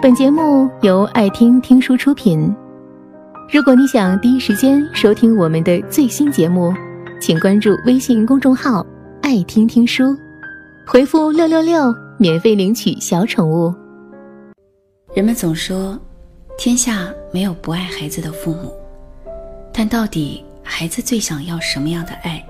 [0.00, 2.54] 本节目由爱听听书出品。
[3.52, 6.72] 如果你想第一时间收听我们的最新节目，
[7.20, 8.86] 请关注微信公众号
[9.22, 10.16] “爱听听书”，
[10.86, 13.74] 回复“六六六”免费领取小宠物。
[15.16, 15.98] 人们总说，
[16.56, 18.72] 天下没有不爱孩子的父母，
[19.72, 22.40] 但到底孩子最想要什么样的爱，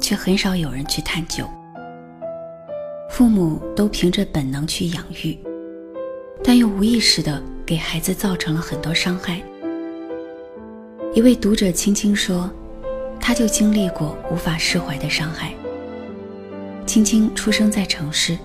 [0.00, 1.44] 却很少有人去探究。
[3.08, 5.38] 父母都凭着本能去养育。
[6.48, 9.38] 但又无意识的给孩子造成了很多伤害。
[11.12, 12.50] 一位读者青青说，
[13.20, 15.52] 他就经历过无法释怀的伤害。
[16.86, 18.38] 青青出生在城市，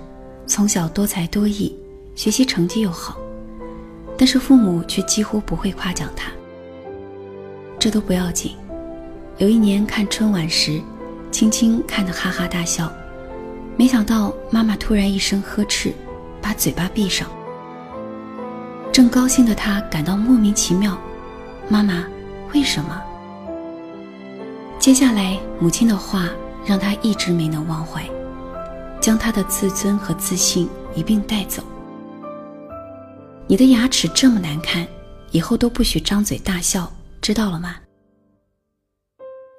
[0.46, 1.80] 从小多才多艺，
[2.14, 3.18] 学习成绩又好，
[4.18, 6.30] 但是父母却几乎不会夸奖他。
[7.80, 8.58] 这都不要紧。
[9.38, 10.82] 有一年看春晚时，
[11.32, 12.92] 青青看得哈哈大笑，
[13.78, 15.94] 没想到妈妈突然一声呵斥，
[16.42, 17.32] 把嘴巴闭上。
[18.94, 20.95] 正高兴的他感到莫名其妙，
[21.67, 22.05] 妈妈，
[22.53, 23.02] 为什么？
[24.77, 26.30] 接下来母亲的话
[26.63, 28.08] 让他一直没能忘怀，
[29.02, 31.64] 将他的自尊和自信一并带走。
[33.47, 34.88] 你的牙齿这么难看，
[35.31, 36.88] 以后都不许张嘴大笑，
[37.19, 37.77] 知道了吗？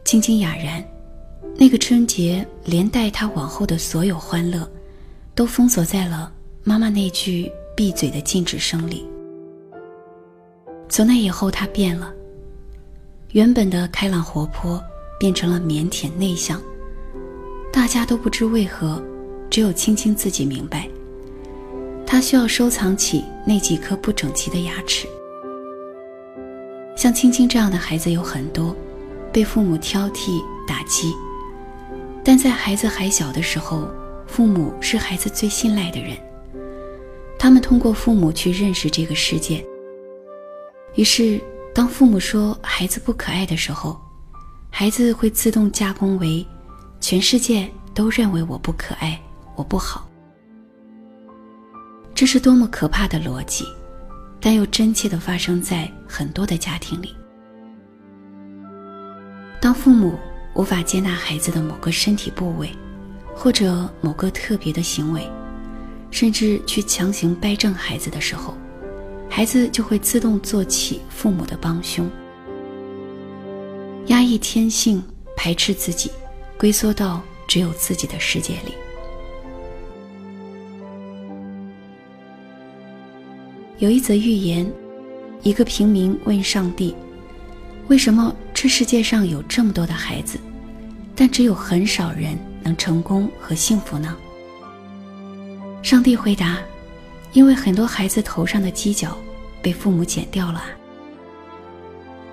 [0.05, 0.80] 青青哑然，
[1.56, 4.70] 那个春节连带他往后的所有欢乐，
[5.34, 9.05] 都封锁在了妈妈那句闭嘴的禁止声里。
[10.95, 12.14] 从那以后，他变了。
[13.33, 14.81] 原本的开朗活泼
[15.19, 16.62] 变成了腼腆内向。
[17.73, 19.03] 大家都不知为何，
[19.51, 20.89] 只有青青自己明白。
[22.06, 25.09] 他需要收藏起那几颗不整齐的牙齿。
[26.95, 28.73] 像青青这样的孩子有很多，
[29.33, 31.12] 被父母挑剔打击，
[32.23, 33.91] 但在孩子还小的时候，
[34.29, 36.17] 父母是孩子最信赖的人。
[37.36, 39.67] 他们通过父母去认识这个世界。
[40.97, 41.41] 于是，
[41.74, 44.01] 当父母说孩子不可爱的时候，
[44.70, 46.46] 孩子会自动加工为
[47.01, 49.20] “全世界都认为我不可爱，
[49.57, 50.08] 我不好”。
[52.14, 53.64] 这是多么可怕的逻辑，
[54.41, 57.13] 但又真切的发生在很多的家庭里。
[59.61, 60.17] 当父母
[60.55, 62.70] 无法接纳孩子的某个身体部位，
[63.35, 65.29] 或者某个特别的行为，
[66.13, 68.57] 甚至去强行掰正孩子的时候，
[69.36, 72.08] 孩子就会自动做起父母的帮凶，
[74.06, 75.02] 压抑天性，
[75.36, 76.08] 排斥自己，
[76.56, 78.73] 龟缩到只有自己的世界里。
[83.78, 84.73] 有一则寓言，
[85.42, 86.94] 一个平民问上帝
[87.90, 90.39] ：“为什么这世界上有这么多的孩子，
[91.17, 94.17] 但只有很少人能成功和幸福呢？”
[95.83, 96.61] 上帝回答。
[97.34, 99.18] 因为很多孩子头上的犄角
[99.61, 100.64] 被父母剪掉了。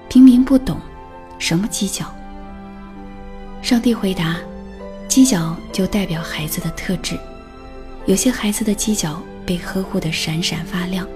[0.07, 0.79] 平民不懂
[1.39, 2.05] 什么犄角。
[3.63, 4.37] 上帝回答：
[5.09, 7.19] 犄角就代表孩子的特质，
[8.05, 11.07] 有些孩子的犄角被呵护得闪闪发亮，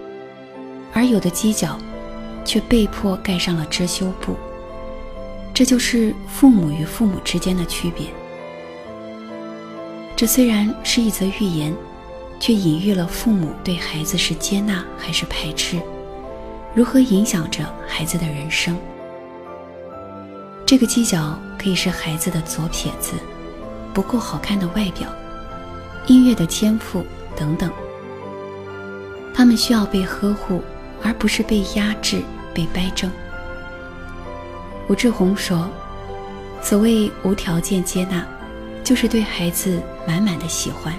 [0.91, 1.78] 而有的犄角
[2.44, 4.35] 却被迫盖上了遮羞布。
[5.53, 8.07] 这就是父母与父母之间的区别。
[10.16, 11.72] 这虽然是一则寓言。
[12.40, 15.81] 却隐喻了父母对孩子是接纳还是排斥，
[16.73, 18.78] 如何影响着孩子的人生。
[20.66, 23.13] 这个犄角可以是孩子的左撇子，
[23.94, 25.07] 不够好看的外表，
[26.07, 27.72] 音乐的天赋等等。
[29.34, 30.62] 他们需要被呵护，
[31.03, 32.22] 而不是被压制、
[32.53, 33.12] 被掰正。
[34.88, 35.69] 吴志红说
[36.62, 38.25] ：“所谓无条件接纳，
[38.84, 40.94] 就是对孩子满满的喜欢。”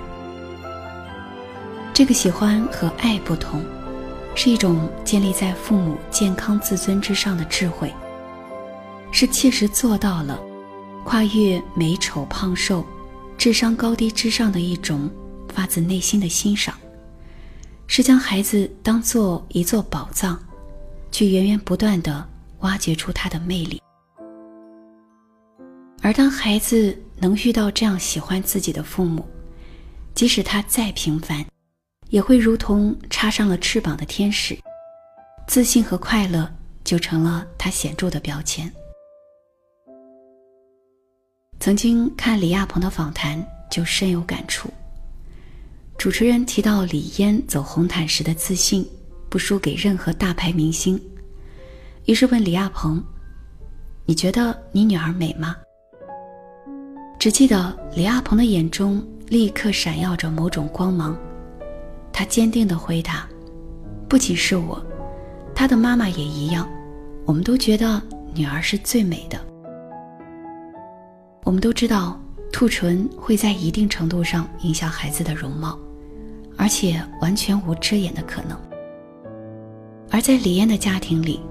[1.97, 3.65] 这个喜欢和爱不同，
[4.35, 7.91] 是一种建立在父母健康自尊之上的智慧，
[9.11, 10.39] 是切实做到了
[11.05, 12.85] 跨越美丑胖瘦、
[13.39, 15.11] 智商高低之上的一种
[15.49, 16.75] 发自内心的欣赏，
[17.87, 20.39] 是将孩子当做一座宝藏，
[21.11, 22.29] 去源源不断的
[22.59, 23.81] 挖掘出他的魅力。
[26.03, 29.27] 而当孩子能遇到这样喜欢自己的父母，
[30.15, 31.43] 即使他再平凡。
[32.09, 34.57] 也会如同插上了翅膀的天使，
[35.49, 36.49] 自信和快乐
[36.85, 38.71] 就成了他显著的标签。
[41.59, 44.71] 曾经看李亚鹏的访谈，就深有感触。
[45.99, 48.89] 主持人提到李嫣走红毯时的自信，
[49.29, 51.01] 不输给任何大牌明星，
[52.05, 53.03] 于是问李亚鹏
[54.07, 55.57] ：“你觉得你女儿美吗？”
[57.19, 61.19] 只记得李亚鹏的眼中立刻闪耀着某种光芒。
[62.19, 63.29] 他坚定地回答
[64.09, 64.83] ：“不仅是我，
[65.55, 66.67] 他的妈妈也一样，
[67.27, 68.03] 我们都觉得
[68.35, 69.39] 女儿是最美的。
[71.45, 72.19] 我们都知道，
[72.51, 75.79] 兔唇会在一定程度上影响孩子的容貌，
[76.57, 78.59] 而且完全无遮掩的可能。
[80.11, 81.43] 而在李嫣的家庭里，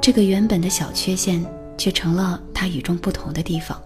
[0.00, 1.44] 这个原本的小缺陷
[1.76, 3.76] 却成了她与众不同的地方。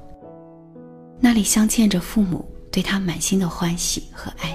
[1.18, 4.54] 那里镶嵌着父母对她满心的欢喜和爱。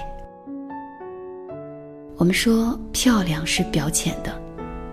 [2.22, 4.32] 我们说漂亮是表浅的，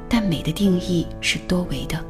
[0.10, 2.04] 但美的定义是多维的。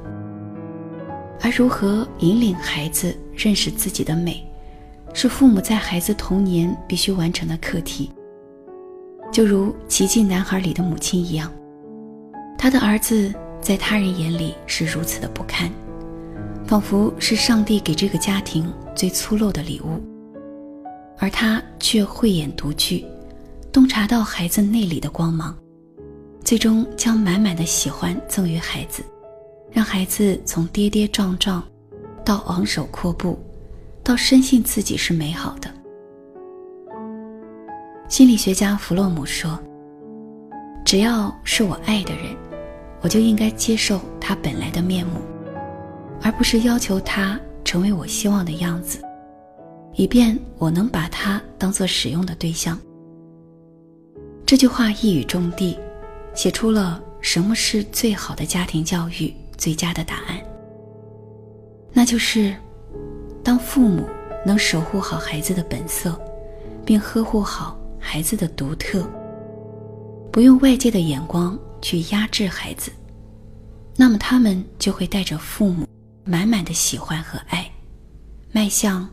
[1.42, 4.42] 而如何引领孩子认识自己的美，
[5.14, 8.10] 是父母在孩子童年必须完成的课题。
[9.30, 11.52] 就如《奇迹男孩》里的母亲一样。
[12.58, 15.70] 他的儿子在他人眼里是如此的不堪，
[16.66, 20.02] 仿佛是上帝给这个家庭最粗陋的礼物，
[21.18, 23.06] 而他却慧眼独具，
[23.72, 25.56] 洞察到孩子内里的光芒，
[26.44, 29.04] 最终将满满的喜欢赠予孩子，
[29.72, 31.64] 让孩子从跌跌撞撞，
[32.26, 33.38] 到昂首阔步，
[34.04, 35.70] 到深信自己是美好的。
[38.08, 39.60] 心理学家弗洛姆说
[40.84, 42.36] ：“只要是我爱的人。”
[43.02, 45.22] 我就应该接受他本来的面目，
[46.22, 49.02] 而不是要求他成为我希望的样子，
[49.94, 52.78] 以便我能把他当做使用的对象。
[54.50, 55.80] 这句话一语中的，
[56.34, 60.42] 写出了什么是最好的家庭教育最佳的答案。
[61.94, 62.56] 那就是，
[63.44, 64.10] 当父母
[64.44, 66.20] 能守护好孩子的本色，
[66.84, 69.08] 并呵护好孩子的独特，
[70.32, 71.56] 不用外界的眼光。
[71.80, 72.92] 去压制孩子，
[73.96, 75.88] 那么他们就会带着父母
[76.26, 77.70] 满满的喜欢和爱，
[78.52, 79.08] 迈向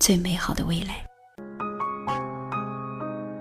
[0.00, 1.09] 最美好的未来。